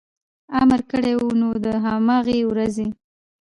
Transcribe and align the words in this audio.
امر 0.61 0.81
کړی 0.91 1.13
و، 1.17 1.21
نو 1.39 1.49
د 1.65 1.67
هماغې 1.85 2.39
ورځې 2.49 2.87